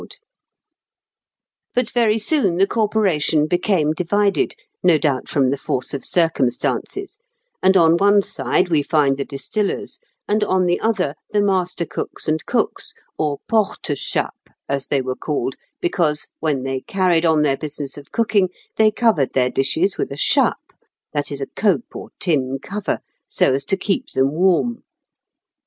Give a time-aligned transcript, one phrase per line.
[1.75, 7.19] ]But very soon the corporation became divided, no doubt from the force of circumstances;
[7.61, 12.27] and on one side we find the distillers, and on the other the master cooks
[12.27, 14.33] and cooks, or porte chapes,
[14.67, 19.33] as they were called, because, when they carried on their business of cooking, they covered
[19.33, 20.73] their dishes with a chape,
[21.13, 23.41] that is, a cope or tin cover (Fig.
[23.45, 24.81] 122), so as to keep them warm.